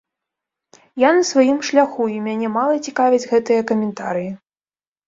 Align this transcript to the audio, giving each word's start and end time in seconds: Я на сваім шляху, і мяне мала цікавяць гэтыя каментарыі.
Я 1.03 1.09
на 1.17 1.23
сваім 1.33 1.59
шляху, 1.69 2.09
і 2.17 2.19
мяне 2.29 2.47
мала 2.57 2.75
цікавяць 2.89 3.25
гэтыя 3.35 3.61
каментарыі. 3.75 4.31